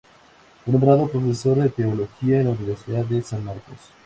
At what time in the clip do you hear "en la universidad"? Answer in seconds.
2.39-3.05